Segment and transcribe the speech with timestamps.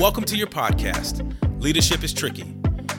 [0.00, 1.24] Welcome to your podcast,
[1.60, 2.44] Leadership is Tricky,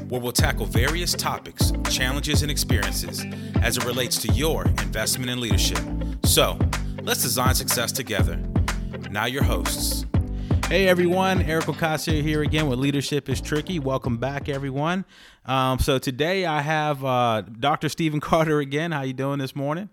[0.09, 3.23] where we'll tackle various topics, challenges, and experiences
[3.61, 5.79] as it relates to your investment in leadership.
[6.25, 6.59] So,
[7.01, 8.35] let's design success together.
[9.09, 10.05] Now, your hosts.
[10.67, 13.79] Hey everyone, Eric Ocasio here again with Leadership is Tricky.
[13.79, 15.05] Welcome back, everyone.
[15.45, 17.87] Um, so today I have uh, Dr.
[17.87, 18.91] Stephen Carter again.
[18.91, 19.87] How you doing this morning?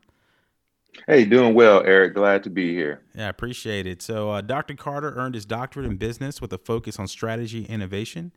[1.06, 2.14] Hey, doing well, Eric.
[2.14, 3.02] Glad to be here.
[3.14, 4.02] Yeah, I appreciate it.
[4.02, 4.74] So, uh, Dr.
[4.74, 8.32] Carter earned his doctorate in business with a focus on strategy innovation.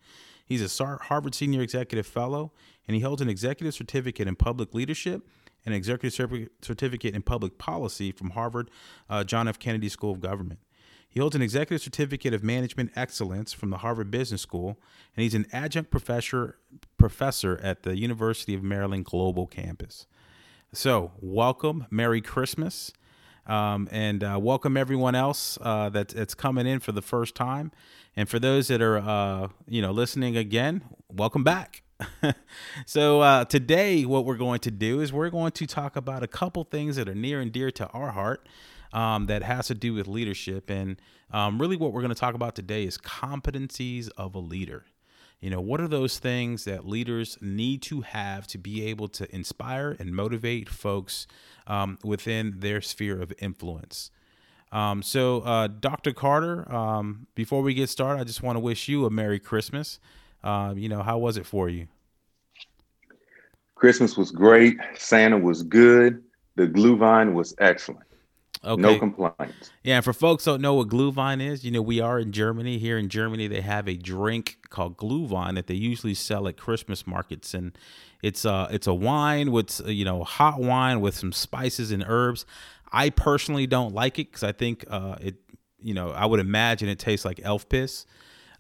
[0.46, 2.52] He's a Harvard Senior Executive Fellow,
[2.88, 5.28] and he holds an executive certificate in public leadership
[5.66, 8.72] and executive certificate in public policy from Harvard
[9.10, 9.60] uh, John F.
[9.60, 10.60] Kennedy School of Government.
[11.08, 14.80] He holds an executive certificate of management excellence from the Harvard Business School,
[15.16, 16.58] and he's an adjunct professor
[16.98, 20.06] professor at the University of Maryland Global Campus.
[20.72, 22.94] So, welcome, Merry Christmas,
[23.48, 27.72] um, and uh, welcome everyone else uh, that, that's coming in for the first time.
[28.16, 31.82] And for those that are, uh, you know, listening again, welcome back.
[32.86, 36.28] so uh, today, what we're going to do is we're going to talk about a
[36.28, 38.48] couple things that are near and dear to our heart.
[38.94, 41.00] Um, that has to do with leadership, and
[41.32, 44.86] um, really, what we're going to talk about today is competencies of a leader.
[45.40, 49.34] You know, what are those things that leaders need to have to be able to
[49.34, 51.28] inspire and motivate folks
[51.66, 54.12] um, within their sphere of influence?
[54.72, 56.12] Um, so, uh, Dr.
[56.12, 60.00] Carter, um, before we get started, I just want to wish you a Merry Christmas.
[60.44, 61.88] Uh, you know, how was it for you?
[63.76, 64.78] Christmas was great.
[64.98, 66.22] Santa was good.
[66.56, 68.09] The Glühwein was excellent.
[68.64, 68.82] Okay.
[68.82, 69.72] No complaints.
[69.84, 72.78] Yeah, and for folks don't know what Glühwein is, you know, we are in Germany.
[72.78, 77.08] Here in Germany, they have a drink called Glühwein that they usually sell at Christmas
[77.08, 77.78] markets, and
[78.22, 82.46] it's uh it's a wine with you know hot wine with some spices and herbs.
[82.92, 85.36] I personally don't like it because I think uh it
[85.82, 88.06] you know I would imagine it tastes like elf piss.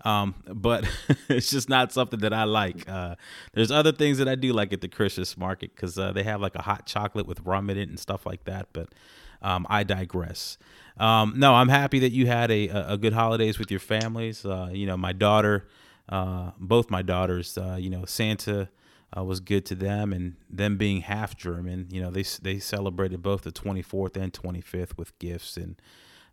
[0.06, 0.88] Um, but
[1.29, 2.88] it's just not something that I like.
[2.88, 3.16] Uh,
[3.51, 6.40] there's other things that I do like at the Christmas market because uh, they have
[6.40, 8.69] like a hot chocolate with rum in it and stuff like that.
[8.72, 8.94] But
[9.41, 10.57] um, I digress.
[11.00, 14.45] Um, no, I'm happy that you had a, a, good holidays with your families.
[14.45, 15.66] Uh, you know, my daughter,
[16.09, 18.69] uh, both my daughters, uh, you know, Santa
[19.16, 23.22] uh, was good to them, and them being half German, you know, they they celebrated
[23.22, 25.81] both the 24th and 25th with gifts, and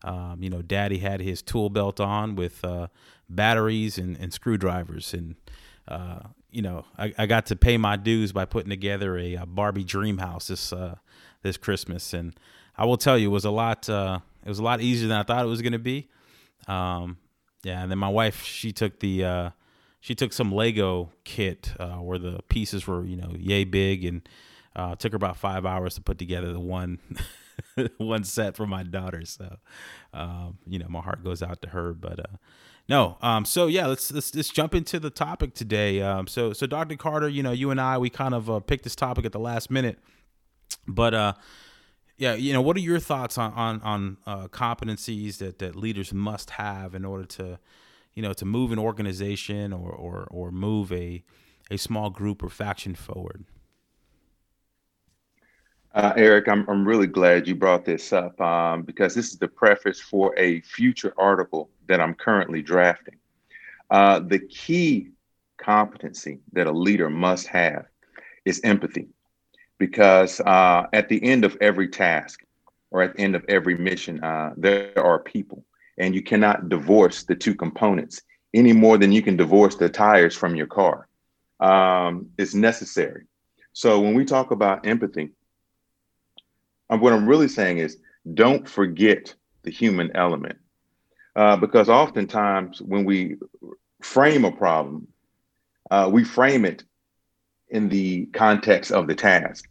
[0.03, 2.89] um, you know, Daddy had his tool belt on with uh,
[3.29, 5.37] batteries and, and screwdrivers, and
[5.87, 9.47] uh, you know, I, I, got to pay my dues by putting together a, a
[9.47, 10.75] Barbie dream house this
[11.43, 12.35] this Christmas, and
[12.79, 13.89] I will tell you, it was a lot.
[13.89, 16.09] Uh, it was a lot easier than I thought it was going to be.
[16.69, 17.19] Um,
[17.65, 19.51] yeah, and then my wife, she took the, uh,
[20.01, 24.29] she took some Lego kit uh, where the pieces were, you know, yay big, and
[24.77, 27.01] uh, took her about five hours to put together the one,
[27.97, 29.25] one set for my daughter.
[29.25, 29.57] So,
[30.13, 31.93] um, you know, my heart goes out to her.
[31.93, 32.37] But uh,
[32.89, 36.03] no, um, so yeah, let's let's let's jump into the topic today.
[36.03, 36.97] Um, so so Dr.
[36.97, 39.41] Carter, you know, you and I, we kind of uh, picked this topic at the
[39.41, 39.99] last minute,
[40.87, 41.33] but uh
[42.19, 46.15] yeah, you know, what are your thoughts on on, on uh, competencies that, that leaders
[46.15, 47.59] must have in order to,
[48.15, 51.23] you know, to move an organization or or, or move a
[51.71, 53.45] a small group or faction forward?
[55.95, 59.49] Uh, Eric, I'm I'm really glad you brought this up um, because this is the
[59.49, 63.17] preface for a future article that I'm currently drafting.
[63.91, 65.11] Uh, the key
[65.59, 67.87] competency that a leader must have
[68.45, 69.09] is empathy
[69.79, 72.45] because uh, at the end of every task
[72.91, 75.65] or at the end of every mission, uh, there are people,
[75.99, 78.23] and you cannot divorce the two components
[78.55, 81.09] any more than you can divorce the tires from your car.
[81.61, 83.25] Um, it's necessary.
[83.73, 85.31] So when we talk about empathy,
[86.89, 87.99] uh, what I'm really saying is
[88.33, 90.59] don't forget the human element.
[91.35, 93.37] Uh, because oftentimes when we
[94.01, 95.09] frame a problem,
[95.91, 96.83] uh, we frame it
[97.69, 99.69] in the context of the task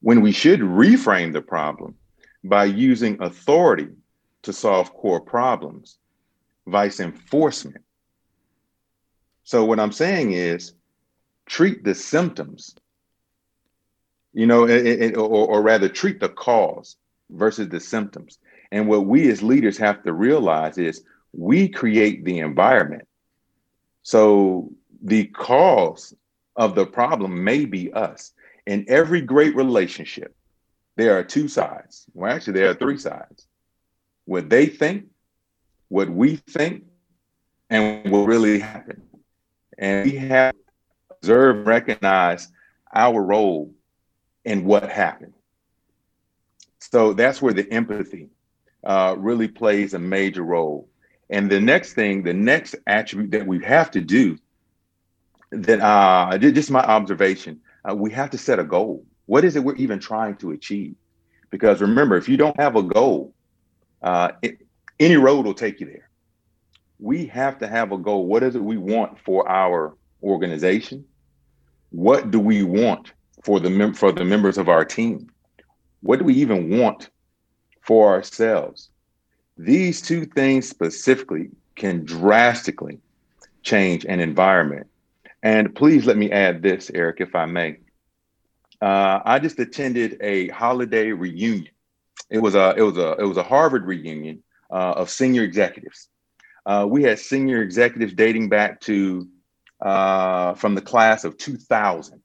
[0.00, 1.94] when we should reframe the problem
[2.44, 3.88] by using authority
[4.42, 5.98] to solve core problems,
[6.66, 7.84] vice enforcement.
[9.44, 10.72] So, what I'm saying is
[11.46, 12.74] treat the symptoms,
[14.32, 16.96] you know, it, it, or, or rather treat the cause
[17.30, 18.38] versus the symptoms.
[18.72, 21.02] And what we as leaders have to realize is
[21.32, 23.06] we create the environment.
[24.02, 24.70] So,
[25.02, 26.14] the cause
[26.56, 28.32] of the problem may be us.
[28.66, 30.34] In every great relationship,
[30.96, 32.04] there are two sides.
[32.12, 33.46] Well, actually, there are three sides
[34.26, 35.06] what they think,
[35.88, 36.84] what we think,
[37.68, 39.02] and what really happened.
[39.78, 40.54] And we have
[41.10, 42.48] observed, recognize
[42.92, 43.72] our role
[44.44, 45.32] in what happened.
[46.78, 48.28] So that's where the empathy
[48.84, 50.88] uh, really plays a major role.
[51.28, 54.38] And the next thing, the next attribute that we have to do,
[55.50, 59.04] that uh, just my observation, uh, we have to set a goal.
[59.26, 60.94] What is it we're even trying to achieve?
[61.50, 63.34] Because remember, if you don't have a goal,
[64.02, 64.58] uh, it,
[64.98, 66.08] any road will take you there.
[66.98, 68.26] We have to have a goal.
[68.26, 71.04] What is it we want for our organization?
[71.90, 73.12] What do we want
[73.42, 75.30] for the mem- for the members of our team?
[76.02, 77.10] What do we even want
[77.82, 78.90] for ourselves?
[79.56, 83.00] These two things specifically can drastically
[83.62, 84.86] change an environment.
[85.42, 87.78] And please let me add this, Eric, if I may.
[88.80, 91.72] Uh, I just attended a holiday reunion.
[92.30, 96.08] It was a it was a it was a Harvard reunion uh, of senior executives.
[96.64, 99.28] Uh, we had senior executives dating back to
[99.80, 102.22] uh, from the class of 2000.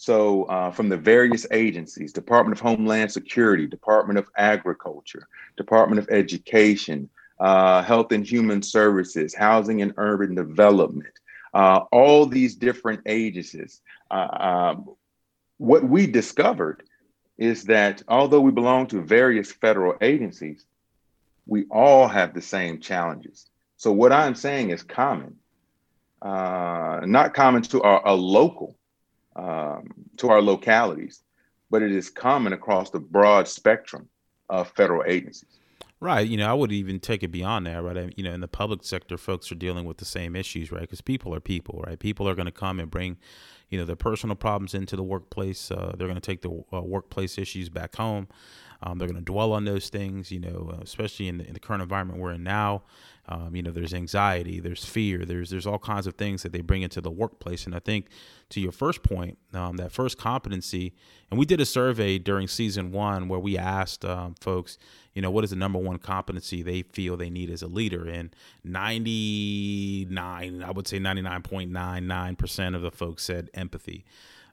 [0.00, 5.26] So, uh, from the various agencies Department of Homeland Security, Department of Agriculture,
[5.56, 7.10] Department of Education,
[7.40, 11.17] uh, Health and Human Services, Housing and Urban Development,
[11.54, 13.80] uh, all these different agencies.
[14.10, 14.28] Uh,
[14.74, 14.90] um,
[15.58, 16.84] what we discovered
[17.36, 20.66] is that although we belong to various federal agencies,
[21.46, 23.48] we all have the same challenges.
[23.76, 25.36] So, what I'm saying is common,
[26.20, 28.76] uh, not common to our, local
[29.36, 31.22] um, to our localities,
[31.70, 34.08] but it is common across the broad spectrum
[34.48, 35.57] of federal agencies.
[36.00, 36.28] Right.
[36.28, 38.12] You know, I would even take it beyond that, right?
[38.16, 40.82] You know, in the public sector, folks are dealing with the same issues, right?
[40.82, 41.98] Because people are people, right?
[41.98, 43.16] People are going to come and bring,
[43.68, 45.72] you know, their personal problems into the workplace.
[45.72, 48.28] Uh, they're going to take the uh, workplace issues back home.
[48.80, 51.52] Um, they're going to dwell on those things, you know, uh, especially in the, in
[51.52, 52.84] the, current environment we're in now.
[53.28, 56.60] Um, you know, there's anxiety, there's fear, there's there's all kinds of things that they
[56.60, 57.66] bring into the workplace.
[57.66, 58.06] And I think
[58.50, 60.94] to your first point, um, that first competency,
[61.30, 64.78] and we did a survey during season one where we asked um, folks,
[65.18, 68.08] you know, what is the number one competency they feel they need as a leader?
[68.08, 68.32] And
[68.62, 74.04] 99, I would say 99.99% of the folks said empathy.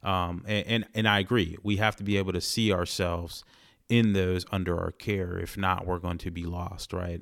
[0.01, 1.55] Um, and, and, and I agree.
[1.61, 3.43] We have to be able to see ourselves
[3.89, 5.37] in those under our care.
[5.37, 7.21] If not, we're going to be lost, right?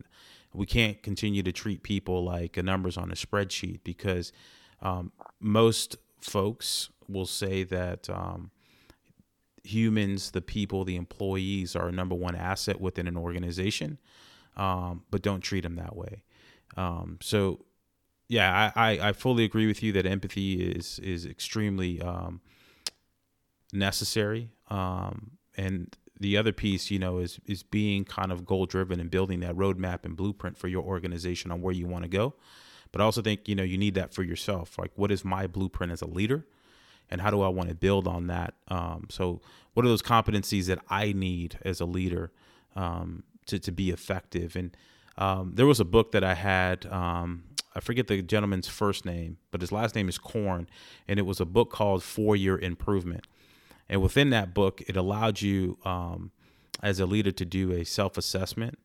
[0.53, 4.31] we can't continue to treat people like numbers on a spreadsheet because
[4.81, 5.11] um,
[5.41, 8.51] most folks will say that um,
[9.63, 13.97] humans, the people, the employees are a number one asset within an organization,
[14.57, 16.23] um, but don't treat them that way.
[16.75, 17.65] Um, so,
[18.27, 22.41] yeah, I, I, I, fully agree with you that empathy is is extremely um,
[23.71, 28.99] necessary, um, and the other piece, you know, is is being kind of goal driven
[28.99, 32.33] and building that roadmap and blueprint for your organization on where you want to go.
[32.91, 34.79] But I also think you know you need that for yourself.
[34.79, 36.47] Like, what is my blueprint as a leader,
[37.09, 38.53] and how do I want to build on that?
[38.67, 39.41] Um, so,
[39.73, 42.31] what are those competencies that I need as a leader
[42.75, 44.55] um, to to be effective?
[44.55, 44.75] And
[45.17, 46.85] um, there was a book that I had.
[46.87, 47.43] Um,
[47.75, 50.67] I forget the gentleman's first name, but his last name is Korn,
[51.07, 53.25] and it was a book called For Your Improvement
[53.89, 56.31] and within that book, it allowed you um,
[56.81, 58.79] as a leader to do a self assessment.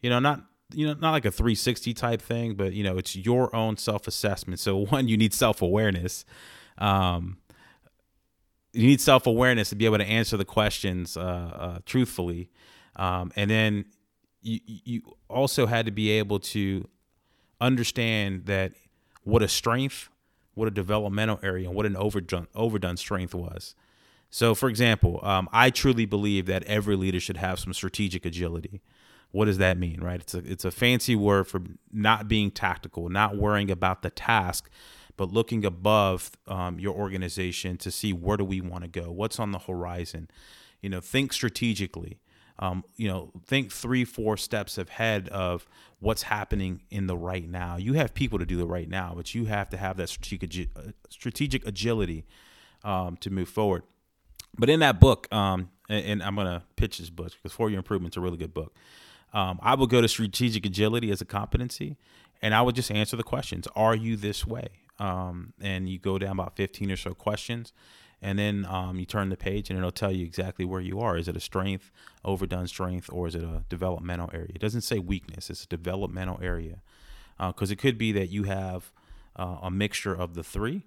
[0.00, 3.16] You know, not you know not like a 360 type thing, but you know it's
[3.16, 4.60] your own self assessment.
[4.60, 6.24] So one, you need self awareness.
[6.78, 7.38] Um,
[8.72, 12.50] you need self awareness to be able to answer the questions uh, uh, truthfully,
[12.96, 13.84] um, and then
[14.40, 16.88] you you also had to be able to
[17.60, 18.72] understand that
[19.24, 20.08] what a strength,
[20.54, 23.74] what a developmental area, and what an overdone overdone strength was.
[24.30, 28.80] So, for example, um, I truly believe that every leader should have some strategic agility.
[29.30, 30.20] What does that mean, right?
[30.20, 31.62] It's a it's a fancy word for
[31.92, 34.70] not being tactical, not worrying about the task,
[35.16, 39.38] but looking above um, your organization to see where do we want to go, what's
[39.38, 40.28] on the horizon.
[40.80, 42.18] You know, think strategically.
[42.58, 45.66] Um, you know, think three, four steps ahead of
[46.00, 47.76] what's happening in the right now.
[47.76, 50.68] You have people to do the right now, but you have to have that strategic
[50.76, 52.24] uh, strategic agility
[52.84, 53.82] um, to move forward.
[54.58, 58.16] But in that book, um, and, and, I'm gonna pitch this book because Your Improvement's
[58.16, 58.74] a really good book.
[59.32, 61.96] Um, I would go to strategic agility as a competency,
[62.42, 64.68] and I would just answer the questions: Are you this way?
[64.98, 67.72] Um, and you go down about 15 or so questions,
[68.20, 71.16] and then um, you turn the page, and it'll tell you exactly where you are.
[71.16, 71.90] Is it a strength,
[72.24, 74.50] overdone strength, or is it a developmental area?
[74.54, 76.82] It doesn't say weakness; it's a developmental area,
[77.38, 78.92] because uh, it could be that you have
[79.34, 80.84] uh, a mixture of the three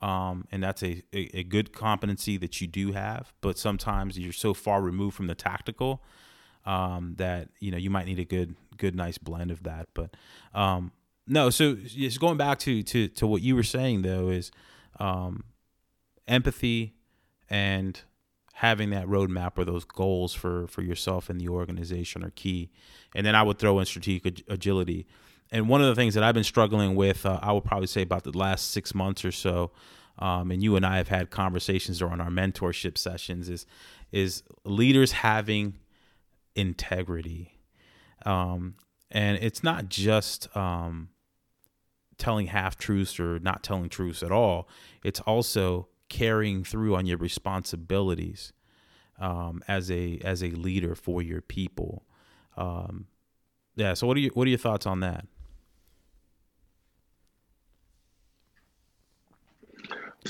[0.00, 3.32] um, and that's a, a, a, good competency that you do have.
[3.40, 6.02] But sometimes you're so far removed from the tactical
[6.64, 9.88] um, that you know you might need a good good nice blend of that.
[9.94, 10.16] But
[10.54, 10.92] um,
[11.28, 14.50] no, so just going back to to to what you were saying though is
[14.98, 15.44] um,
[16.26, 16.94] empathy
[17.48, 18.00] and
[18.54, 22.70] having that roadmap or those goals for for yourself and the organization are key.
[23.14, 25.06] And then I would throw in strategic agility
[25.50, 28.02] and one of the things that I've been struggling with, uh, I would probably say
[28.02, 29.70] about the last six months or so,
[30.18, 33.66] um, and you and I have had conversations during our mentorship sessions, is
[34.12, 35.78] is leaders having
[36.54, 37.58] integrity,
[38.26, 38.74] um,
[39.10, 41.08] and it's not just um,
[42.18, 44.68] telling half truths or not telling truths at all.
[45.02, 48.52] It's also carrying through on your responsibilities
[49.18, 52.04] um, as a as a leader for your people.
[52.56, 53.06] Um,
[53.76, 53.94] yeah.
[53.94, 55.26] So what are you what are your thoughts on that?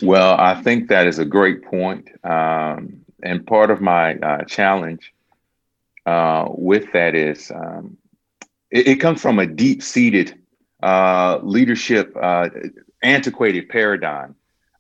[0.03, 2.09] Well, I think that is a great point.
[2.25, 5.13] Um, and part of my uh, challenge
[6.07, 7.97] uh, with that is um,
[8.71, 10.39] it, it, comes from a deep seated
[10.83, 12.49] uh, leadership, uh,
[13.03, 14.35] antiquated paradigm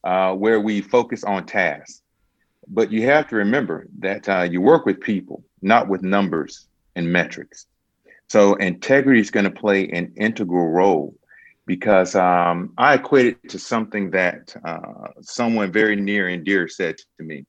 [0.05, 2.03] uh, where we focus on tasks.
[2.69, 7.11] But you have to remember that uh, you work with people, not with numbers and
[7.11, 7.67] metrics.
[8.29, 11.15] So integrity is going to play an integral role
[11.65, 16.97] because um, I equate it to something that uh, someone very near and dear said
[16.99, 17.47] to me.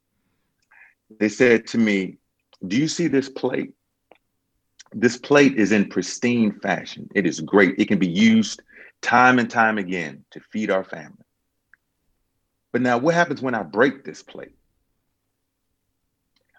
[1.20, 2.18] They said to me,
[2.66, 3.74] Do you see this plate?
[4.92, 7.10] This plate is in pristine fashion.
[7.14, 7.76] It is great.
[7.78, 8.62] It can be used
[9.02, 11.26] time and time again to feed our family.
[12.72, 14.56] But now, what happens when I break this plate?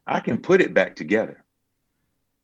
[0.07, 1.45] I can put it back together.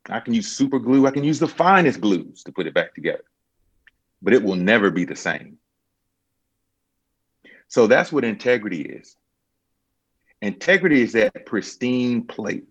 [0.08, 1.06] I can use super glue.
[1.06, 3.24] I can use the finest glues to put it back together
[4.22, 5.58] but it will never be the same.
[7.68, 9.16] So that's what integrity is.
[10.42, 12.64] Integrity is that pristine plate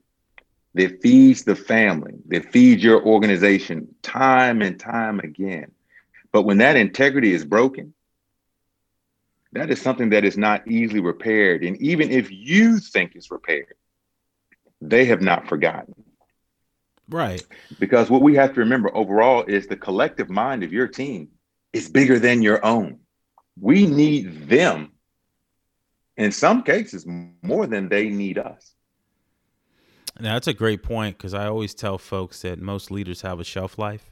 [0.76, 5.72] that feeds the family, that feeds your organization time and time again.
[6.32, 7.94] But when that integrity is broken,
[9.54, 11.64] that is something that is not easily repaired.
[11.64, 13.76] And even if you think it's repaired,
[14.82, 15.96] they have not forgotten.
[17.08, 17.42] Right.
[17.80, 21.30] Because what we have to remember overall is the collective mind of your team
[21.72, 23.00] is bigger than your own.
[23.58, 24.92] We need them
[26.18, 27.06] in some cases
[27.42, 28.75] more than they need us.
[30.20, 33.44] Now, that's a great point because I always tell folks that most leaders have a
[33.44, 34.12] shelf life.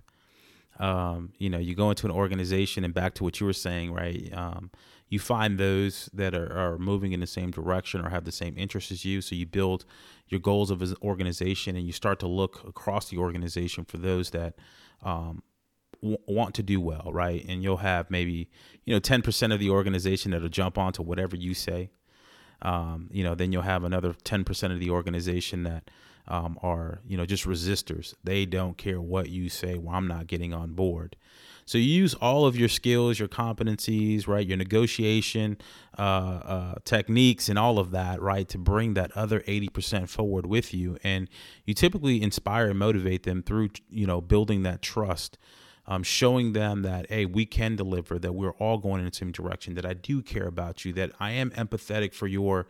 [0.79, 3.93] Um, you know, you go into an organization and back to what you were saying,
[3.93, 4.29] right?
[4.33, 4.72] Um,
[5.07, 8.57] you find those that are, are moving in the same direction or have the same
[8.57, 9.22] interests as you.
[9.22, 9.86] So you build
[10.27, 14.31] your goals of an organization and you start to look across the organization for those
[14.31, 14.55] that
[15.03, 15.43] um,
[16.01, 17.45] w- want to do well, right?
[17.48, 18.50] And you'll have maybe
[18.86, 21.91] you know ten percent of the organization that'll jump onto whatever you say.
[22.63, 25.91] Um, you know, then you'll have another ten percent of the organization that
[26.27, 28.15] um, are you know just resistors.
[28.24, 29.77] They don't care what you say.
[29.77, 31.15] Well, I'm not getting on board.
[31.65, 35.58] So you use all of your skills, your competencies, right, your negotiation
[35.98, 40.46] uh, uh, techniques, and all of that, right, to bring that other eighty percent forward
[40.46, 40.98] with you.
[41.03, 41.29] And
[41.65, 45.38] you typically inspire and motivate them through, you know, building that trust
[45.86, 49.32] um, showing them that hey we can deliver that we're all going in the same
[49.32, 52.68] direction that i do care about you that i am empathetic for your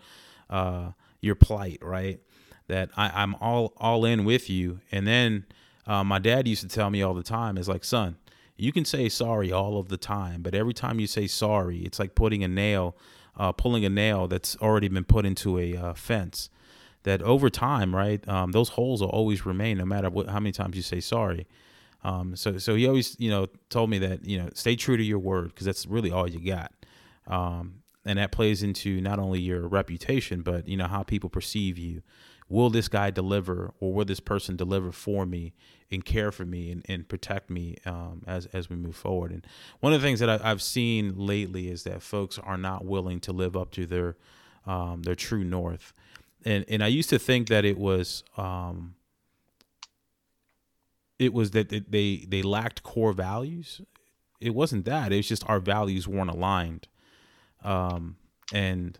[0.50, 0.92] uh,
[1.22, 2.20] your plight right?
[2.68, 4.80] That I, i'm all all in with you.
[4.92, 5.46] And then
[5.88, 8.18] uh, my dad used to tell me all the time is like son
[8.56, 12.00] you can say sorry all of the time but every time you say sorry it's
[12.00, 12.96] like putting a nail
[13.36, 16.50] uh, pulling a nail that's already been put into a uh, fence.
[17.02, 20.54] That over time right um, those holes will always remain no matter what how many
[20.54, 21.48] times you say sorry
[22.04, 25.04] um, so so he always you know told me that you know stay true to
[25.04, 26.72] your word because that's really all you got.
[27.28, 31.78] Um, and that plays into not only your reputation but you know how people perceive
[31.78, 32.02] you.
[32.50, 35.54] Will this guy deliver, or will this person deliver for me
[35.90, 39.32] and care for me and, and protect me um, as as we move forward?
[39.32, 39.48] And
[39.80, 43.22] one of the things that I, have seen lately is that folks are not willing
[43.22, 44.18] to live up to their
[44.66, 45.94] um, their true north.
[46.44, 48.96] And and I used to think that it was um,
[51.20, 53.82] it was that they they lacked core values.
[54.40, 55.12] It wasn't that.
[55.14, 56.88] It was just our values weren't aligned,
[57.64, 58.18] um,
[58.54, 59.00] and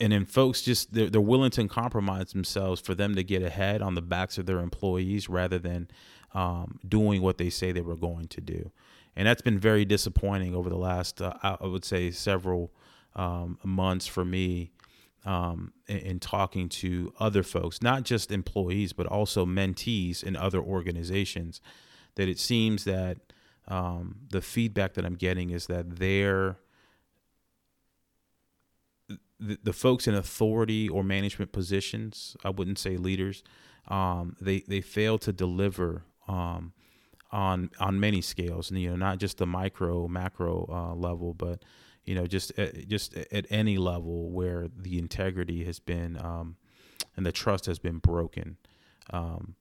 [0.00, 3.82] and then folks just they're, they're willing to compromise themselves for them to get ahead
[3.82, 5.88] on the backs of their employees rather than
[6.34, 8.70] um, doing what they say they were going to do,
[9.14, 12.72] and that's been very disappointing over the last uh, I would say several
[13.14, 14.72] um, months for me
[15.26, 20.60] um, in, in, talking to other folks, not just employees, but also mentees in other
[20.60, 21.60] organizations,
[22.14, 23.18] that it seems that
[23.68, 26.58] um, the feedback that I'm getting is that they're
[29.38, 33.42] the, the folks in authority or management positions, I wouldn't say leaders,
[33.88, 36.72] um, they they fail to deliver um,
[37.32, 41.64] on on many scales, you know not just the micro macro uh, level, but
[42.06, 46.56] you know, just at, just at any level where the integrity has been um,
[47.16, 48.56] and the trust has been broken.
[49.10, 49.56] Um,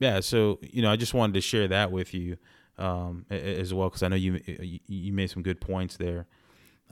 [0.00, 2.36] yeah, so you know, I just wanted to share that with you
[2.76, 4.40] um, as well because I know you
[4.86, 6.26] you made some good points there.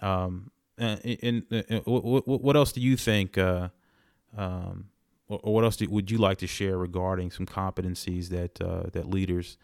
[0.01, 3.37] Um, and, and, what, what else do you think?
[3.37, 3.69] Uh,
[4.37, 4.89] um,
[5.29, 9.09] or, what else do, would you like to share regarding some competencies that uh, that
[9.09, 9.59] leaders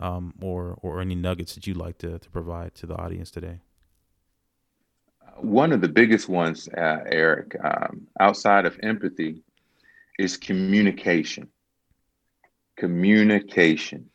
[0.00, 3.60] um, or or any nuggets that you'd like to, to provide to the audience today?
[5.40, 9.42] One of the biggest ones, uh, Eric, um, outside of empathy,
[10.18, 11.48] is communication.
[12.76, 14.10] Communication.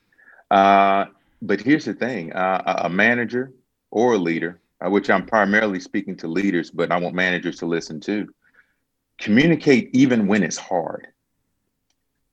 [0.52, 1.06] Uh,
[1.42, 3.52] but here's the thing uh, a manager
[3.92, 7.66] or a leader, uh, which I'm primarily speaking to leaders, but I want managers to
[7.66, 8.34] listen too.
[9.18, 11.08] Communicate even when it's hard,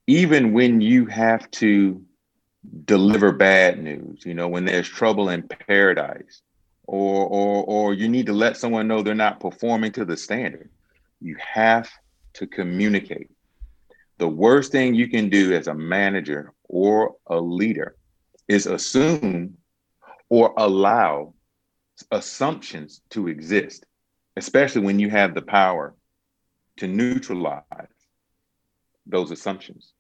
[0.07, 2.03] even when you have to
[2.85, 6.43] deliver bad news, you know, when there's trouble in paradise,
[6.91, 10.69] or, or, or you need to let someone know they're not performing to the standard.
[11.21, 11.89] You have
[12.33, 13.31] to communicate.
[14.19, 17.95] The worst thing you can do as a manager or a leader
[18.49, 19.57] is assume
[20.29, 21.35] or allow
[22.11, 23.87] assumptions to exist,
[24.37, 25.95] especially when you have the power
[26.79, 27.63] to neutralize
[29.07, 29.93] those assumptions.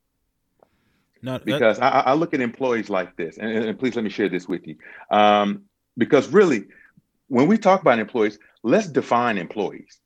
[1.22, 4.30] Not, because I, I, look at employees like this, and, and, please let me share
[4.30, 4.76] this with you.
[5.10, 5.64] Um,
[5.96, 6.64] because really,
[7.30, 10.00] when we talk about employees, let's define employees.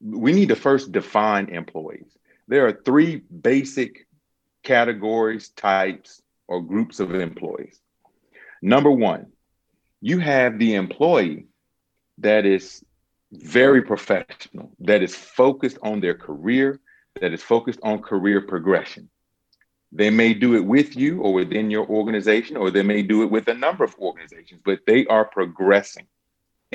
[0.00, 2.06] We need to first define employees.
[2.48, 4.06] There are three basic
[4.62, 7.78] categories, types, or groups of employees.
[8.62, 9.26] Number one,
[10.00, 11.48] you have the employee
[12.16, 12.82] that is
[13.30, 16.80] very professional, that is focused on their career,
[17.20, 19.10] that is focused on career progression.
[19.92, 23.30] They may do it with you or within your organization, or they may do it
[23.30, 26.06] with a number of organizations, but they are progressing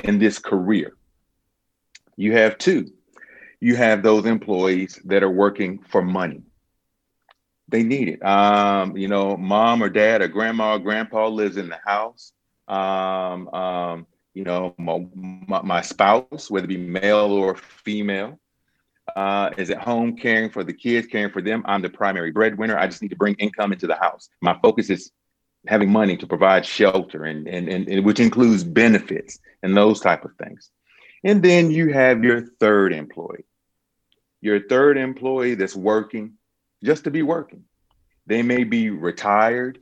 [0.02, 0.96] in this career.
[2.16, 2.92] You have two.
[3.60, 6.42] You have those employees that are working for money
[7.68, 8.24] they need it.
[8.24, 12.32] Um, you know, mom or dad or grandma or grandpa lives in the house.
[12.68, 18.38] Um, um, you know, my, my, my, spouse, whether it be male or female,
[19.14, 21.62] uh, is at home caring for the kids, caring for them.
[21.64, 22.76] I'm the primary breadwinner.
[22.76, 24.28] I just need to bring income into the house.
[24.42, 25.10] My focus is
[25.66, 30.24] having money to provide shelter and, and, and, and which includes benefits and those type
[30.24, 30.70] of things.
[31.24, 33.44] And then you have your third employee.
[34.40, 36.34] Your third employee that's working
[36.84, 37.64] just to be working.
[38.26, 39.80] They may be retired,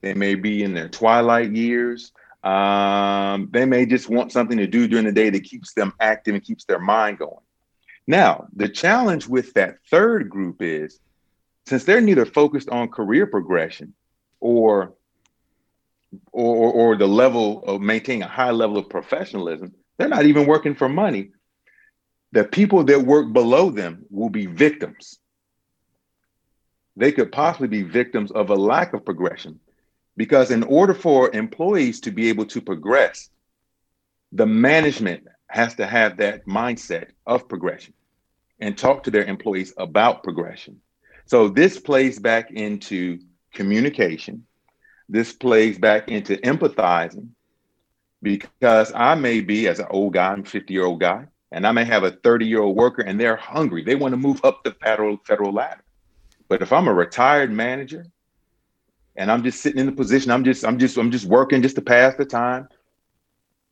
[0.00, 2.12] they may be in their twilight years.
[2.42, 6.34] Um, they may just want something to do during the day that keeps them active
[6.34, 7.44] and keeps their mind going.
[8.06, 10.98] Now, the challenge with that third group is
[11.66, 13.94] since they're neither focused on career progression
[14.40, 14.94] or
[16.32, 20.74] or, or the level of maintaining a high level of professionalism, they're not even working
[20.74, 21.30] for money.
[22.32, 25.20] The people that work below them will be victims
[27.00, 29.58] they could possibly be victims of a lack of progression.
[30.16, 33.30] Because in order for employees to be able to progress,
[34.32, 37.94] the management has to have that mindset of progression
[38.60, 40.80] and talk to their employees about progression.
[41.24, 43.20] So this plays back into
[43.54, 44.44] communication.
[45.12, 47.30] This plays back into empathizing
[48.22, 51.72] because I may be, as an old guy, I'm 50 year old guy, and I
[51.72, 53.82] may have a 30 year old worker and they're hungry.
[53.82, 55.82] They want to move up the federal, federal ladder.
[56.48, 58.06] But if I'm a retired manager
[59.16, 61.74] and I'm just sitting in the position, I'm just, I'm just, I'm just working just
[61.74, 62.68] to pass the time.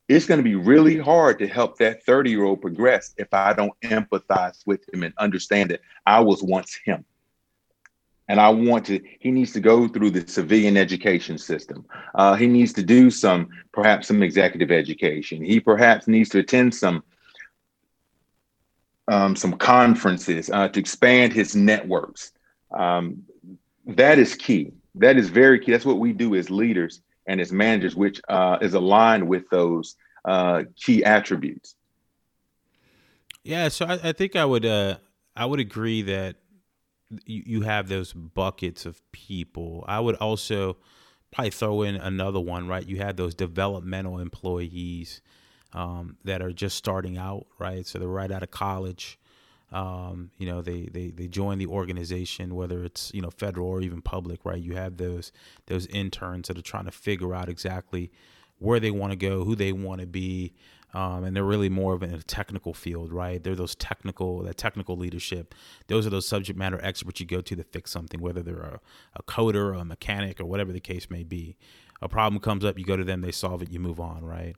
[0.09, 3.53] It's going to be really hard to help that 30 year old progress if I
[3.53, 7.05] don't empathize with him and understand that I was once him.
[8.29, 11.87] And I want to, he needs to go through the civilian education system.
[12.14, 15.43] Uh, he needs to do some, perhaps some executive education.
[15.43, 17.03] He perhaps needs to attend some
[19.09, 22.33] um, some conferences uh, to expand his networks.
[22.71, 23.25] Um,
[23.87, 24.73] that is key.
[24.97, 25.73] That is very key.
[25.73, 29.97] That's what we do as leaders and as managers, which uh, is aligned with those
[30.25, 31.75] uh, key attributes.
[33.45, 34.97] Yeah, so I, I think I would uh,
[35.35, 36.37] I would agree that
[37.25, 39.85] you, you have those buckets of people.
[39.88, 40.77] I would also
[41.31, 42.87] probably throw in another one, right?
[42.87, 45.21] You have those developmental employees
[45.73, 47.87] um, that are just starting out, right?
[47.87, 49.18] So they're right out of college.
[49.71, 53.83] Um, you know, they, they they join the organization, whether it's you know federal or
[53.83, 54.61] even public, right?
[54.61, 55.31] You have those
[55.66, 58.11] those interns that are trying to figure out exactly
[58.59, 60.55] where they want to go, who they want to be,
[60.94, 63.42] um, and they're really more of a technical field, right?
[63.42, 65.55] They're those technical, that technical leadership.
[65.87, 68.81] Those are those subject matter experts you go to to fix something, whether they're a,
[69.14, 71.57] a coder or a mechanic or whatever the case may be.
[72.01, 74.57] A problem comes up, you go to them, they solve it, you move on, right?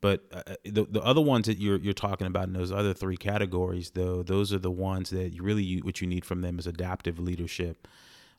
[0.00, 2.94] But uh, uh, the the other ones that you're you're talking about in those other
[2.94, 6.58] three categories, though, those are the ones that you really what you need from them
[6.58, 7.86] is adaptive leadership.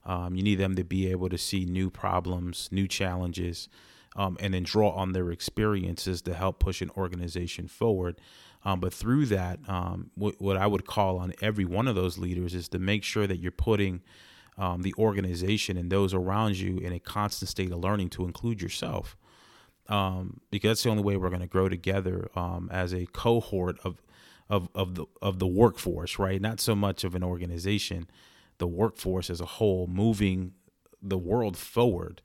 [0.04, 3.70] Um, you need them to be able to see new problems, new challenges,
[4.16, 8.20] um, and then draw on their experiences to help push an organization forward.
[8.64, 12.18] Um, but through that, um, what, what, I would call on every one of those
[12.18, 14.02] leaders is to make sure that you're putting
[14.58, 18.62] um, the organization and those around you in a constant state of learning to include
[18.62, 19.18] yourself.
[19.88, 23.80] Um, because that's the only way we're going to grow together um, as a cohort
[23.84, 24.02] of,
[24.48, 26.40] of, of, the, of the workforce, right?
[26.40, 28.08] Not so much of an organization,
[28.60, 30.54] the workforce as a whole, moving
[31.02, 32.22] the world forward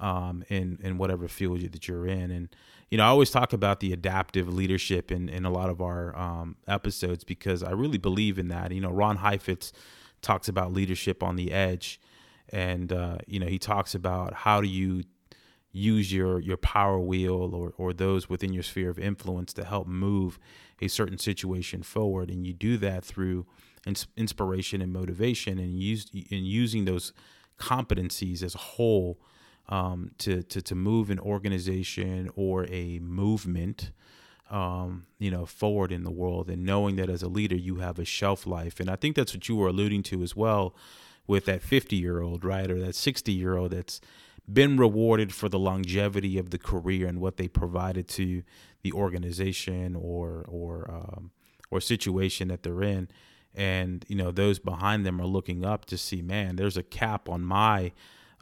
[0.00, 2.30] um, in in whatever field that you're in.
[2.30, 2.48] And
[2.90, 6.16] you know, I always talk about the adaptive leadership in in a lot of our
[6.16, 8.72] um, episodes because I really believe in that.
[8.72, 9.72] You know, Ron Heifetz
[10.22, 12.00] talks about leadership on the edge,
[12.48, 15.04] and uh, you know, he talks about how do you
[15.72, 19.86] use your your power wheel or or those within your sphere of influence to help
[19.86, 20.38] move
[20.80, 23.46] a certain situation forward, and you do that through
[23.86, 27.12] ins- inspiration and motivation, and use in using those
[27.58, 29.20] competencies as a whole
[29.70, 33.92] um, to, to, to move an organization or a movement,
[34.50, 37.98] um, you know, forward in the world and knowing that as a leader, you have
[37.98, 38.80] a shelf life.
[38.80, 40.74] And I think that's what you were alluding to as well
[41.26, 42.68] with that 50 year old, right?
[42.68, 44.00] Or that 60 year old that's
[44.52, 48.42] been rewarded for the longevity of the career and what they provided to
[48.82, 51.30] the organization or, or, um,
[51.70, 53.08] or situation that they're in
[53.54, 57.28] and you know those behind them are looking up to see man there's a cap
[57.28, 57.90] on my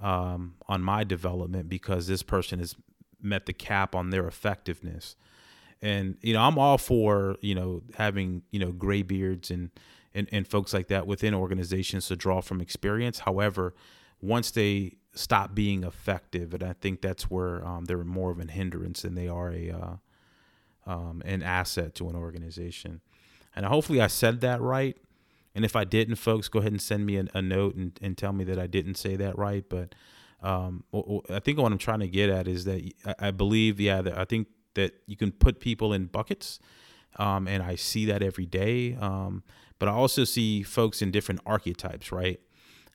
[0.01, 2.77] um, on my development because this person has
[3.21, 5.17] met the cap on their effectiveness.
[5.81, 9.71] And you know, I'm all for you know having you know gray beards and
[10.15, 13.21] and, and folks like that within organizations to draw from experience.
[13.21, 13.75] However,
[14.21, 18.49] once they stop being effective, and I think that's where um, they're more of an
[18.49, 23.01] hindrance than they are a uh, um, an asset to an organization.
[23.55, 24.97] And hopefully, I said that right.
[25.59, 28.33] And if I didn't, folks, go ahead and send me a, note and, and tell
[28.33, 29.65] me that I didn't say that right.
[29.69, 29.93] But
[30.41, 30.85] um,
[31.29, 34.47] I think what I'm trying to get at is that I believe, yeah, I think
[34.75, 36.61] that you can put people in buckets,
[37.17, 38.95] um, and I see that every day.
[39.01, 39.43] Um,
[39.81, 42.39] but I also see folks in different archetypes, right?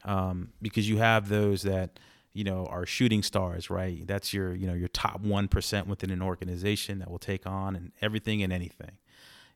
[0.05, 1.99] Um, because you have those that
[2.31, 4.07] you know are shooting stars, right?
[4.07, 7.75] That's your you know your top one percent within an organization that will take on
[7.75, 8.99] and everything and anything.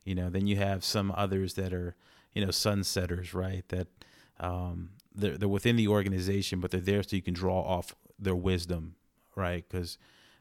[0.04, 1.96] You know, then you have some others that are
[2.34, 3.64] you know sunsetters, right?
[3.68, 3.88] That
[4.40, 8.36] um, they're they're within the organization, but they're there so you can draw off their
[8.36, 8.94] wisdom,
[9.34, 9.64] right?
[9.68, 9.98] Because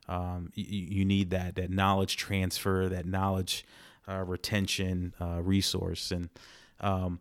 [0.08, 0.66] um, you,
[1.00, 3.66] you, need that that knowledge transfer, that knowledge
[4.08, 6.30] uh, retention uh, resource, and,
[6.80, 7.20] um,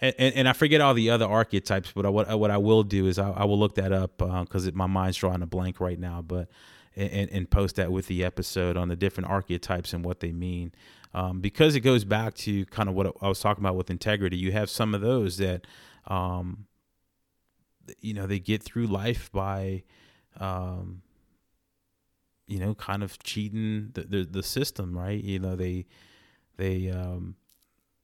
[0.00, 3.18] and and I forget all the other archetypes, but what what I will do is
[3.18, 6.22] I, I will look that up because uh, my mind's drawing a blank right now,
[6.22, 6.48] but
[6.96, 10.72] and, and post that with the episode on the different archetypes and what they mean
[11.14, 14.36] um, because it goes back to kind of what I was talking about with integrity.
[14.36, 15.66] You have some of those that,
[16.06, 16.66] um,
[18.00, 19.84] you know, they get through life by,
[20.38, 21.02] um,
[22.46, 25.22] you know, kind of cheating the, the, the system, right?
[25.22, 25.86] You know, they
[26.56, 27.36] they um,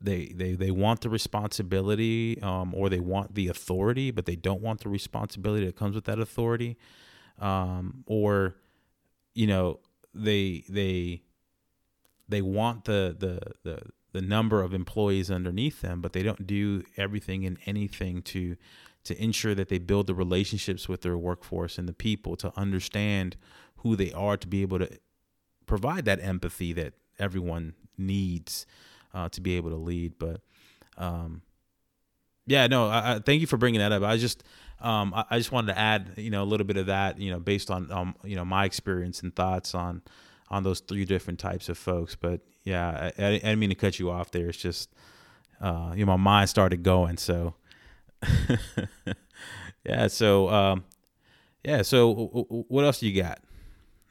[0.00, 4.62] they they they want the responsibility um, or they want the authority, but they don't
[4.62, 6.76] want the responsibility that comes with that authority,
[7.38, 8.56] um, or
[9.34, 9.80] you know,
[10.14, 11.22] they they
[12.28, 13.82] they want the the the
[14.12, 18.56] the number of employees underneath them, but they don't do everything and anything to
[19.04, 23.36] to ensure that they build the relationships with their workforce and the people to understand
[23.78, 24.88] who they are to be able to
[25.66, 28.66] provide that empathy that everyone needs
[29.12, 30.14] uh, to be able to lead.
[30.18, 30.40] But
[30.96, 31.42] um,
[32.46, 34.02] yeah, no, I, I, thank you for bringing that up.
[34.02, 34.42] I just
[34.80, 37.30] um, I, I, just wanted to add you know a little bit of that you
[37.30, 40.02] know based on um, you know my experience and thoughts on
[40.54, 42.14] on those three different types of folks.
[42.14, 44.48] But yeah, I, I didn't mean to cut you off there.
[44.48, 44.88] It's just,
[45.60, 47.16] uh, you know, my mind started going.
[47.16, 47.54] So,
[49.84, 50.06] yeah.
[50.06, 50.84] So, um,
[51.64, 51.82] yeah.
[51.82, 52.14] So,
[52.68, 53.40] what else do you got,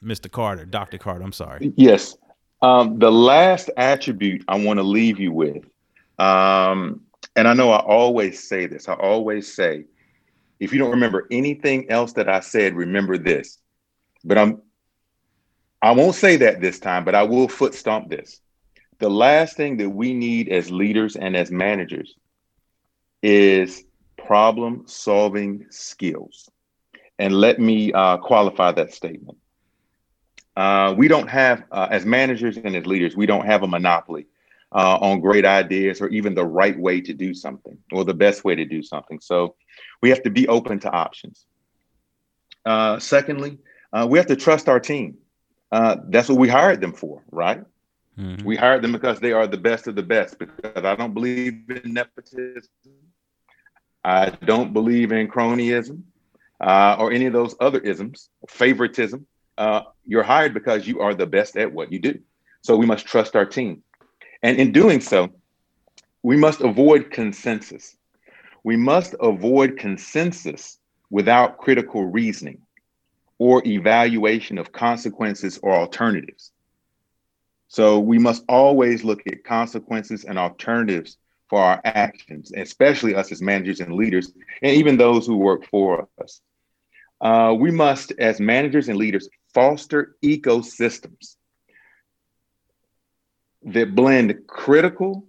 [0.04, 0.30] Mr.
[0.30, 0.98] Carter, Dr.
[0.98, 1.24] Carter?
[1.24, 1.72] I'm sorry.
[1.76, 2.14] Yes.
[2.60, 5.64] Um, the last attribute I want to leave you with,
[6.18, 7.00] um,
[7.36, 8.86] and I know I always say this.
[8.86, 9.84] I always say,
[10.60, 13.58] if you don't remember anything else that I said, remember this.
[14.24, 14.62] But I'm
[15.84, 18.40] I won't say that this time, but I will foot stomp this.
[19.00, 22.14] The last thing that we need as leaders and as managers
[23.22, 23.84] is
[24.16, 26.48] problem solving skills.
[27.18, 29.36] And let me uh, qualify that statement.
[30.56, 34.26] Uh, we don't have, uh, as managers and as leaders, we don't have a monopoly
[34.72, 38.42] uh, on great ideas or even the right way to do something or the best
[38.42, 39.20] way to do something.
[39.20, 39.54] So
[40.00, 41.44] we have to be open to options.
[42.64, 43.58] Uh, secondly,
[43.92, 45.18] uh, we have to trust our team.
[45.74, 47.64] Uh, that's what we hired them for, right?
[48.16, 48.46] Mm-hmm.
[48.46, 50.38] We hired them because they are the best of the best.
[50.38, 52.70] Because I don't believe in nepotism,
[54.04, 56.02] I don't believe in cronyism
[56.60, 59.26] uh, or any of those other isms, favoritism.
[59.58, 62.20] Uh, you're hired because you are the best at what you do.
[62.62, 63.82] So we must trust our team.
[64.44, 65.30] And in doing so,
[66.22, 67.96] we must avoid consensus.
[68.62, 70.78] We must avoid consensus
[71.10, 72.60] without critical reasoning
[73.38, 76.52] or evaluation of consequences or alternatives.
[77.68, 81.18] So we must always look at consequences and alternatives
[81.48, 86.08] for our actions, especially us as managers and leaders, and even those who work for
[86.22, 86.40] us.
[87.20, 91.36] Uh, we must, as managers and leaders, foster ecosystems
[93.64, 95.26] that blend critical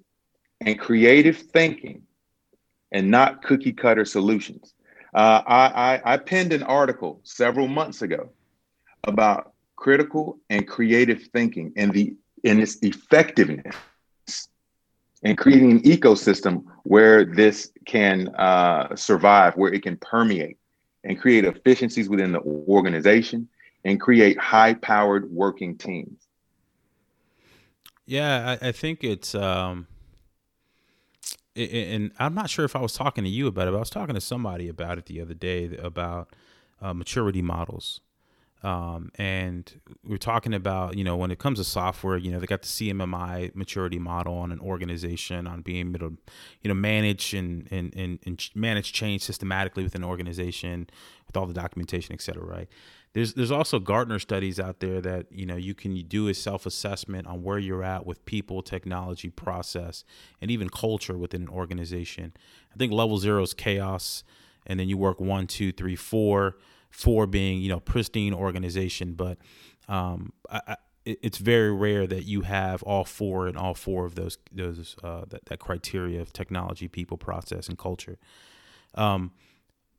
[0.61, 2.03] and creative thinking
[2.91, 4.74] and not cookie cutter solutions.
[5.15, 5.67] Uh, I,
[6.03, 8.31] I, I penned an article several months ago
[9.05, 13.75] about critical and creative thinking and the and its effectiveness
[15.23, 20.57] in creating an ecosystem where this can uh, survive, where it can permeate
[21.05, 23.47] and create efficiencies within the organization
[23.85, 26.27] and create high powered working teams.
[28.05, 29.87] Yeah, I, I think it's um,
[31.55, 33.89] and I'm not sure if I was talking to you about it, but I was
[33.89, 36.33] talking to somebody about it the other day about
[36.81, 38.01] uh, maturity models.
[38.63, 42.47] Um, and we're talking about, you know, when it comes to software, you know, they
[42.47, 46.17] got the CMMI maturity model on an organization on being able to,
[46.61, 50.89] you know, manage and, and, and, and manage change systematically within an organization
[51.27, 52.67] with all the documentation, et cetera, right?
[53.15, 56.65] There's there's also Gartner studies out there that you know you can do a self
[56.65, 60.03] assessment on where you're at with people, technology, process,
[60.41, 62.33] and even culture within an organization.
[62.73, 64.25] I think level zero is chaos,
[64.67, 66.57] and then you work one, two, three, four.
[66.89, 69.37] Four being you know pristine organization, but
[69.89, 74.15] um, I, I, it's very rare that you have all four and all four of
[74.15, 78.17] those those uh, that, that criteria of technology, people, process, and culture.
[78.93, 79.31] Um,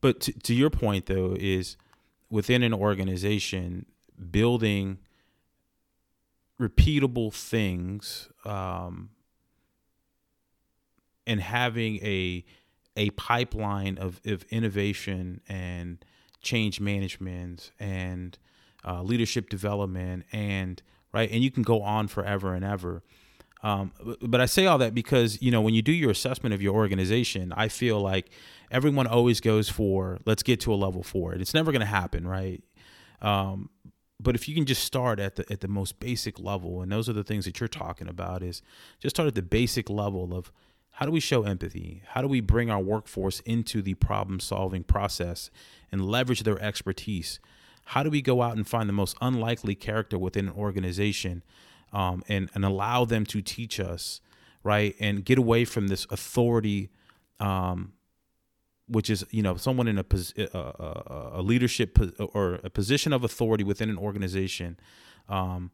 [0.00, 1.76] but to, to your point though is
[2.30, 3.86] within an organization
[4.30, 4.98] building
[6.60, 9.10] repeatable things um,
[11.26, 12.44] and having a
[12.98, 16.02] a pipeline of, of innovation and
[16.40, 18.38] change management and
[18.86, 23.02] uh, leadership development and right and you can go on forever and ever
[23.62, 26.62] um, but I say all that because you know when you do your assessment of
[26.62, 28.30] your organization, I feel like
[28.70, 31.34] everyone always goes for let's get to a level four.
[31.34, 32.62] It's never going to happen, right?
[33.22, 33.70] Um,
[34.20, 37.08] but if you can just start at the at the most basic level, and those
[37.08, 38.62] are the things that you're talking about, is
[39.00, 40.52] just start at the basic level of
[40.92, 42.02] how do we show empathy?
[42.08, 45.50] How do we bring our workforce into the problem solving process
[45.92, 47.38] and leverage their expertise?
[47.90, 51.42] How do we go out and find the most unlikely character within an organization
[51.96, 54.20] um, and and allow them to teach us,
[54.62, 54.94] right?
[55.00, 56.90] And get away from this authority,
[57.40, 57.94] um,
[58.86, 60.04] which is you know someone in a,
[60.52, 61.98] a, a leadership
[62.34, 64.78] or a position of authority within an organization,
[65.30, 65.70] um,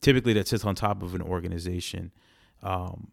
[0.00, 2.10] typically that sits on top of an organization.
[2.62, 3.08] Um,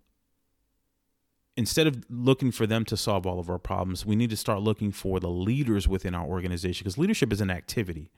[1.58, 4.62] instead of looking for them to solve all of our problems, we need to start
[4.62, 8.10] looking for the leaders within our organization because leadership is an activity,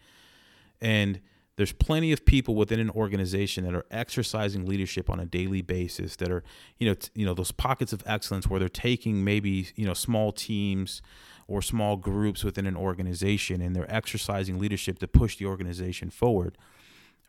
[0.79, 1.19] and
[1.59, 6.15] there's plenty of people within an organization that are exercising leadership on a daily basis
[6.15, 6.43] that are
[6.77, 9.93] you know t- you know those pockets of excellence where they're taking maybe you know
[9.93, 11.01] small teams
[11.47, 16.57] or small groups within an organization and they're exercising leadership to push the organization forward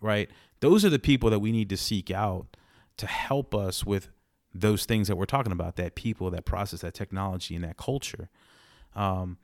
[0.00, 0.30] right?
[0.60, 2.56] Those are the people that we need to seek out
[2.96, 4.08] to help us with
[4.54, 8.28] those things that we're talking about that people that process that technology and that culture.
[8.94, 9.38] Um,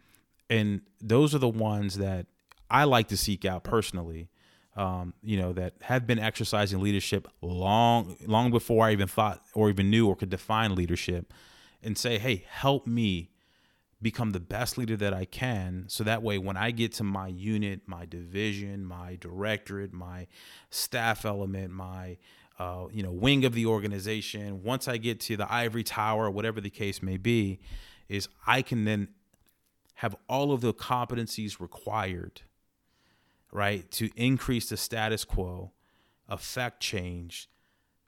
[0.50, 2.26] and those are the ones that
[2.70, 4.28] i like to seek out personally
[4.76, 9.70] um, you know, that have been exercising leadership long, long before I even thought or
[9.70, 11.32] even knew or could define leadership,
[11.82, 13.30] and say, hey, help me
[14.02, 15.84] become the best leader that I can.
[15.88, 20.26] So that way, when I get to my unit, my division, my directorate, my
[20.70, 22.18] staff element, my
[22.58, 26.60] uh, you know wing of the organization, once I get to the ivory tower, whatever
[26.60, 27.60] the case may be,
[28.08, 29.08] is I can then
[29.94, 32.42] have all of the competencies required
[33.52, 35.72] right, to increase the status quo,
[36.28, 37.48] affect change,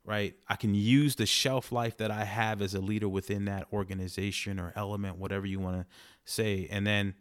[0.05, 0.35] right?
[0.49, 4.59] I can use the shelf life that I have as a leader within that organization
[4.59, 5.87] or element, whatever you want to
[6.25, 7.15] say, and then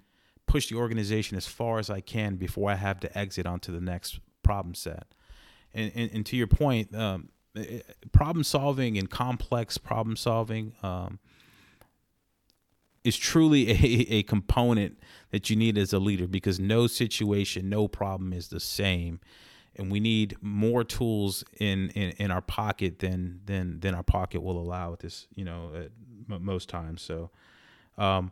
[0.45, 3.81] push the organization as far as I can before I have to exit onto the
[3.81, 5.07] next problem set.
[5.73, 7.81] And, and, and to your point, um, eh, eh,
[8.13, 11.19] problem solving and complex problem solving um,
[13.07, 13.73] is truly a,
[14.17, 14.99] a component
[15.31, 19.19] that you need as a leader because no situation, no problem is the same.
[19.77, 24.41] And we need more tools in, in, in our pocket than, than, than our pocket
[24.41, 25.91] will allow at this, you know, at
[26.29, 27.01] m- most times.
[27.01, 27.29] So,
[27.97, 28.31] um,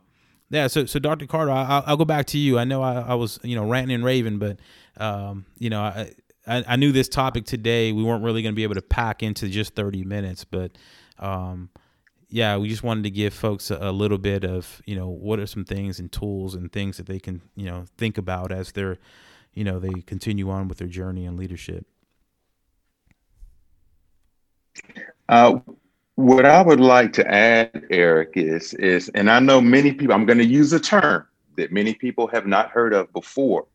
[0.50, 0.66] yeah.
[0.66, 1.26] So, so Dr.
[1.26, 2.58] Carter, I, will go back to you.
[2.58, 4.58] I know I, I was, you know, ranting and raving, but,
[4.98, 6.12] um, you know, I,
[6.46, 9.22] I, I, knew this topic today we weren't really going to be able to pack
[9.22, 10.72] into just 30 minutes, but
[11.18, 11.70] um,
[12.36, 15.38] yeah, we just wanted to give folks a, a, little bit of you know what
[15.38, 18.72] are some things and tools and things that they can you know think about as
[18.72, 18.98] they're
[19.54, 21.86] you know they continue on with their journey in leadership.
[25.30, 25.60] Uh,
[26.16, 30.14] what I would like to add, Eric, is is, and I know many people.
[30.14, 33.66] I'm going to use a term that many people have not heard of before,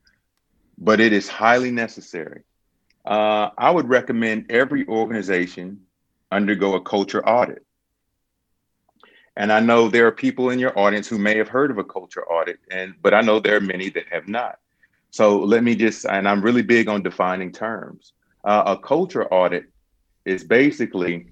[0.78, 2.44] but it is highly necessary.
[3.06, 5.82] Uh, I would recommend every organization
[6.32, 7.66] undergo a culture audit.
[9.38, 11.84] And I know there are people in your audience who may have heard of a
[11.84, 14.60] culture audit, and but I know there are many that have not.
[15.12, 18.14] So let me just, and I'm really big on defining terms.
[18.44, 19.66] Uh, a culture audit
[20.26, 21.28] is basically,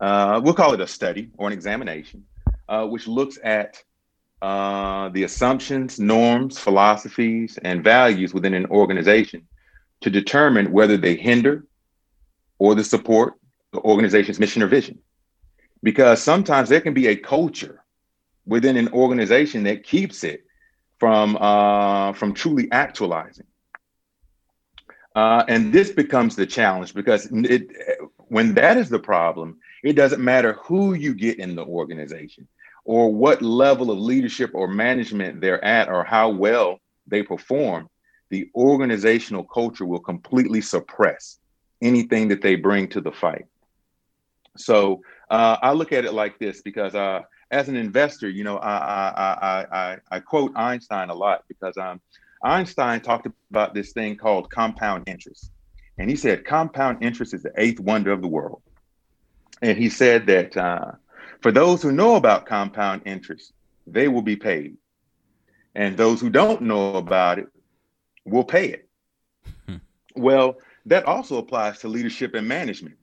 [0.00, 2.24] uh, we'll call it a study or an examination,
[2.68, 3.82] uh, which looks at
[4.42, 9.46] uh, the assumptions, norms, philosophies, and values within an organization
[10.00, 11.64] to determine whether they hinder
[12.58, 13.34] or the support
[13.72, 14.98] the organization's mission or vision.
[15.86, 17.84] Because sometimes there can be a culture
[18.44, 20.40] within an organization that keeps it
[20.98, 23.46] from uh, from truly actualizing.
[25.14, 27.68] Uh, and this becomes the challenge because it,
[28.36, 32.48] when that is the problem, it doesn't matter who you get in the organization
[32.84, 37.88] or what level of leadership or management they're at or how well they perform.
[38.30, 41.38] The organizational culture will completely suppress
[41.80, 43.46] anything that they bring to the fight.
[44.56, 48.58] So uh, I look at it like this because uh, as an investor, you know,
[48.58, 52.00] I, I, I, I, quote Einstein a lot because um,
[52.42, 55.50] Einstein talked about this thing called compound interest.
[55.98, 58.62] And he said compound interest is the eighth wonder of the world.
[59.62, 60.92] And he said that uh,
[61.40, 63.52] for those who know about compound interest,
[63.86, 64.76] they will be paid.
[65.74, 67.48] And those who don't know about it
[68.24, 68.88] will pay it.
[69.66, 69.76] Hmm.
[70.14, 72.96] well, that also applies to leadership and management.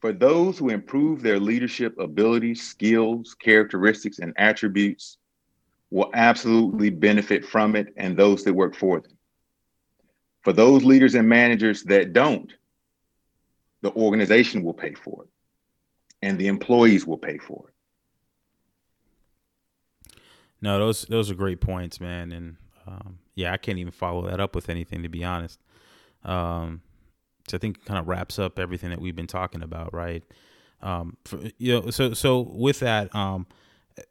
[0.00, 5.18] For those who improve their leadership abilities, skills, characteristics, and attributes
[5.90, 9.12] will absolutely benefit from it, and those that work for them.
[10.42, 12.50] For those leaders and managers that don't,
[13.82, 15.28] the organization will pay for it,
[16.22, 17.74] and the employees will pay for it.
[20.62, 24.40] No, those those are great points, man, and um, yeah, I can't even follow that
[24.40, 25.60] up with anything to be honest.
[26.24, 26.82] Um,
[27.54, 30.22] I think kind of wraps up everything that we've been talking about, right?
[30.82, 33.46] Um, for, you know, so so with that, um,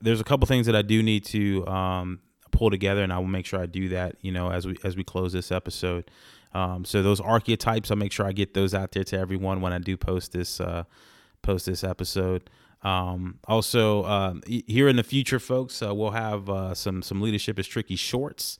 [0.01, 2.19] there's a couple things that I do need to um,
[2.51, 4.15] pull together, and I will make sure I do that.
[4.21, 6.09] You know, as we as we close this episode.
[6.51, 9.71] Um, so those archetypes, I'll make sure I get those out there to everyone when
[9.71, 10.83] I do post this uh,
[11.41, 12.49] post this episode.
[12.81, 17.59] Um, also, uh, here in the future, folks, uh, we'll have uh, some some leadership
[17.59, 18.57] is tricky shorts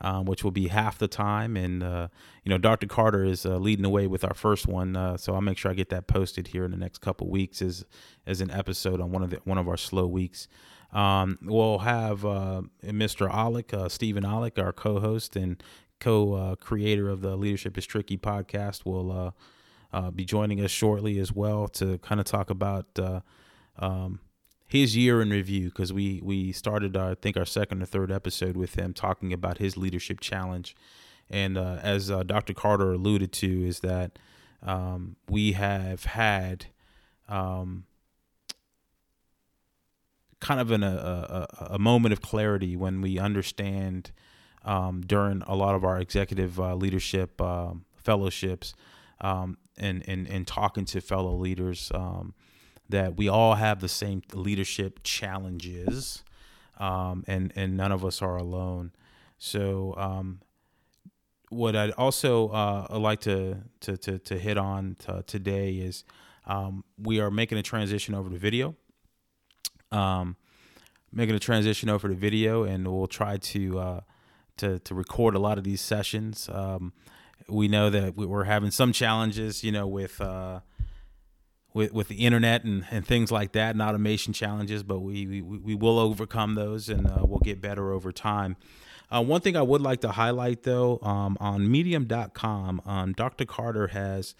[0.00, 1.56] um, which will be half the time.
[1.56, 2.08] And uh,
[2.44, 2.86] you know, Dr.
[2.86, 5.70] Carter is uh, leading the way with our first one, uh, so I'll make sure
[5.70, 7.84] I get that posted here in the next couple weeks as
[8.26, 10.48] as an episode on one of the, one of our slow weeks.
[10.92, 13.30] Um, we'll have uh, Mr.
[13.30, 15.62] Alec, uh, Stephen Alec, our co-host and
[16.00, 19.34] co-creator of the Leadership is Tricky podcast, will
[19.92, 22.86] uh, be joining us shortly as well to kind of talk about.
[23.80, 24.20] Um,
[24.68, 28.12] his year in review because we we started our, I think our second or third
[28.12, 30.76] episode with him talking about his leadership challenge,
[31.30, 32.52] and uh, as uh, Dr.
[32.52, 34.18] Carter alluded to, is that
[34.62, 36.66] um, we have had
[37.28, 37.84] um,
[40.40, 40.86] kind of an, a,
[41.58, 44.12] a, a moment of clarity when we understand
[44.64, 48.74] um, during a lot of our executive uh, leadership um, fellowships
[49.22, 52.34] um, and, and and talking to fellow leaders um,
[52.88, 56.22] that we all have the same leadership challenges,
[56.78, 58.92] um, and and none of us are alone.
[59.38, 60.40] So, um,
[61.50, 64.96] what I'd also uh, like to, to to to hit on
[65.26, 66.04] today is
[66.46, 68.74] um, we are making a transition over to video.
[69.90, 70.36] Um,
[71.12, 74.00] making a transition over to video, and we'll try to uh,
[74.58, 76.48] to to record a lot of these sessions.
[76.52, 76.92] Um,
[77.48, 80.60] we know that we're having some challenges, you know, with uh,
[81.74, 85.42] with, with the internet and, and things like that and automation challenges, but we, we,
[85.42, 88.56] we will overcome those and uh, we'll get better over time.
[89.10, 93.44] Uh, one thing I would like to highlight though um, on medium.com, um, Dr.
[93.44, 94.34] Carter has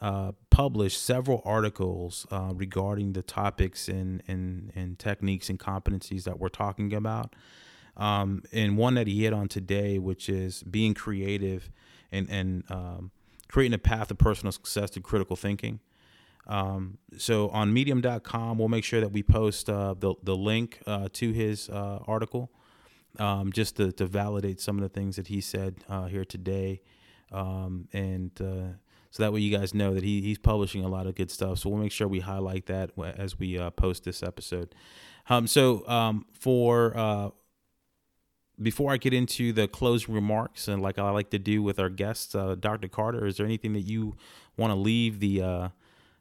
[0.00, 6.38] uh, published several articles uh, regarding the topics and, and, and techniques and competencies that
[6.38, 7.34] we're talking about.
[7.96, 11.70] Um, and one that he hit on today, which is being creative
[12.10, 13.12] and, and um,
[13.48, 15.80] creating a path of personal success through critical thinking.
[16.46, 21.08] Um, so on medium.com, we'll make sure that we post uh, the, the link uh,
[21.14, 22.50] to his uh, article
[23.18, 26.82] um, just to, to validate some of the things that he said uh, here today.
[27.32, 28.76] um, and uh,
[29.10, 31.60] so that way you guys know that he, he's publishing a lot of good stuff.
[31.60, 34.74] So we'll make sure we highlight that as we uh, post this episode.
[35.30, 37.32] Um, so um, for
[38.60, 41.88] before I get into the closing remarks, and like I like to do with our
[41.88, 42.88] guests, Dr.
[42.88, 44.16] Carter, is there anything that you
[44.56, 45.70] want to leave the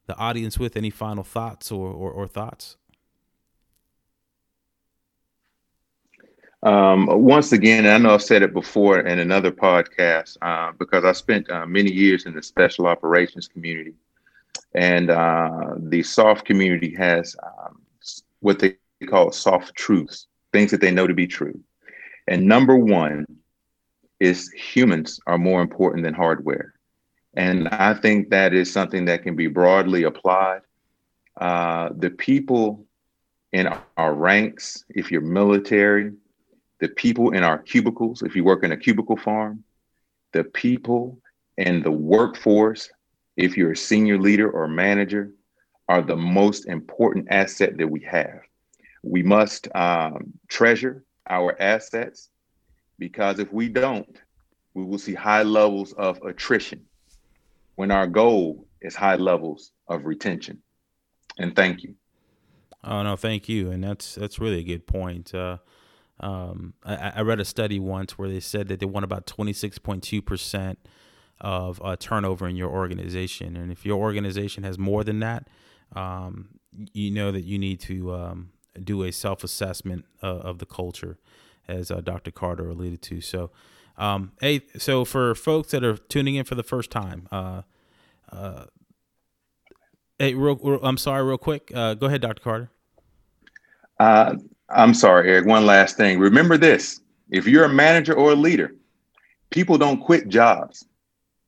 [0.05, 0.75] the audience with?
[0.75, 2.77] Any final thoughts or, or, or thoughts?
[6.63, 11.11] Um, once again, I know I've said it before in another podcast uh, because I
[11.11, 13.95] spent uh, many years in the special operations community,
[14.73, 17.81] and uh, the SOF community has um,
[18.39, 18.77] what they
[19.07, 21.59] call SOF truths, things that they know to be true.
[22.27, 23.25] And number one
[24.21, 26.72] is humans are more important than hardware.
[27.35, 30.61] And I think that is something that can be broadly applied.
[31.39, 32.85] Uh, the people
[33.51, 33.67] in
[33.97, 36.11] our ranks, if you're military,
[36.79, 39.63] the people in our cubicles, if you work in a cubicle farm,
[40.31, 41.19] the people
[41.57, 42.89] in the workforce,
[43.37, 45.31] if you're a senior leader or manager,
[45.89, 48.41] are the most important asset that we have.
[49.03, 52.29] We must um, treasure our assets
[52.99, 54.17] because if we don't,
[54.75, 56.85] we will see high levels of attrition
[57.75, 60.61] when our goal is high levels of retention.
[61.37, 61.95] And thank you.
[62.83, 65.33] Oh no, thank you, and that's that's really a good point.
[65.33, 65.57] Uh,
[66.19, 70.77] um, I, I, read a study once where they said that they want about 26.2%
[71.41, 73.57] of uh, turnover in your organization.
[73.57, 75.49] And if your organization has more than that,
[75.95, 76.59] um,
[76.93, 78.49] you know that you need to um,
[78.81, 81.17] do a self assessment uh, of the culture,
[81.67, 82.31] as uh, Dr.
[82.31, 83.21] Carter alluded to.
[83.21, 83.51] So,
[83.97, 87.61] um, hey, so for folks that are tuning in for the first time, uh,
[88.31, 88.65] uh,
[90.19, 91.71] hey, real, real, I'm sorry, real quick.
[91.73, 92.41] Uh, go ahead, Dr.
[92.41, 92.69] Carter.
[94.69, 95.45] I'm sorry, Eric.
[95.45, 96.19] One last thing.
[96.19, 98.75] Remember this if you're a manager or a leader,
[99.49, 100.85] people don't quit jobs,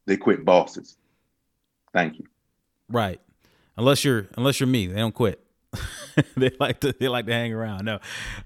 [0.05, 0.97] they quit bosses.
[1.93, 2.25] Thank you.
[2.89, 3.19] Right.
[3.77, 5.41] Unless you're unless you're me, they don't quit.
[6.37, 7.85] they like to they like to hang around.
[7.85, 7.95] No,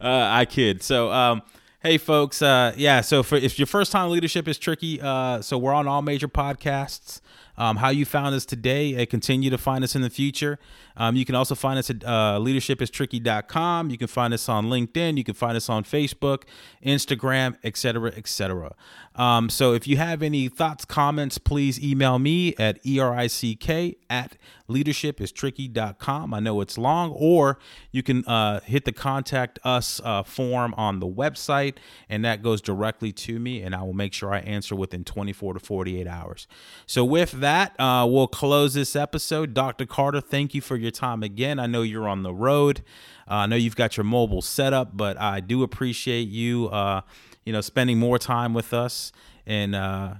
[0.01, 0.81] uh, I kid.
[0.81, 1.41] So um,
[1.81, 3.01] hey folks, uh, yeah.
[3.01, 6.27] So for if your first time leadership is tricky, uh, so we're on all major
[6.27, 7.21] podcasts
[7.59, 10.57] um, how you found us today and continue to find us in the future.
[10.95, 13.89] Um, you can also find us at uh, leadershipistricky.com.
[13.89, 15.17] You can find us on LinkedIn.
[15.17, 16.43] You can find us on Facebook,
[16.83, 18.73] Instagram, etc., etc.
[19.15, 24.37] Um, so if you have any thoughts, comments, please email me at erick at
[24.69, 26.33] leadershipistricky.com.
[26.33, 27.59] I know it's long, or
[27.91, 31.75] you can uh, hit the contact us uh, form on the website,
[32.07, 35.55] and that goes directly to me, and I will make sure I answer within 24
[35.55, 36.47] to 48 hours.
[36.85, 39.53] So, with that, uh, we'll close this episode.
[39.53, 39.85] Dr.
[39.85, 41.59] Carter, thank you for your time again.
[41.59, 42.81] I know you're on the road.
[43.29, 47.01] Uh, I know you've got your mobile setup, but I do appreciate you, uh,
[47.45, 49.11] you know, spending more time with us
[49.45, 50.15] and uh,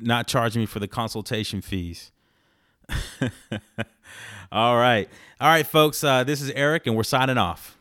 [0.00, 2.10] not charging me for the consultation fees.
[4.52, 5.08] All right.
[5.40, 6.02] All right, folks.
[6.04, 7.73] Uh, this is Eric, and we're signing off.